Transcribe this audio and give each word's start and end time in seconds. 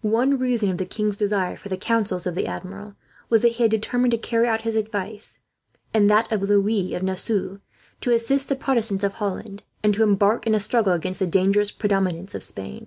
One 0.00 0.38
reason 0.38 0.70
of 0.70 0.78
the 0.78 0.86
king's 0.86 1.18
desire 1.18 1.54
for 1.54 1.68
the 1.68 1.76
counsels 1.76 2.26
of 2.26 2.34
the 2.34 2.46
Admiral 2.46 2.94
was 3.28 3.42
that 3.42 3.52
he 3.52 3.64
had 3.64 3.70
determined 3.70 4.12
to 4.12 4.16
carry 4.16 4.48
out 4.48 4.62
his 4.62 4.74
advice, 4.74 5.40
and 5.92 6.08
that 6.08 6.32
of 6.32 6.40
Louis 6.40 6.94
of 6.94 7.02
Nassau, 7.02 7.58
to 8.00 8.10
assist 8.10 8.48
the 8.48 8.56
Protestants 8.56 9.04
of 9.04 9.12
Holland, 9.12 9.64
and 9.82 9.92
to 9.92 10.02
embark 10.02 10.46
in 10.46 10.54
a 10.54 10.60
struggle 10.60 10.94
against 10.94 11.18
the 11.18 11.26
dangerous 11.26 11.70
predominance 11.72 12.34
of 12.34 12.42
Spain. 12.42 12.86